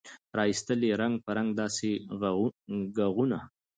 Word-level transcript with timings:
را 0.35 0.43
ایستل 0.49 0.79
یې 0.87 0.93
رنګ 1.01 1.15
په 1.25 1.31
رنګ 1.37 1.49
داسي 1.59 1.93
ږغونه 2.95 3.39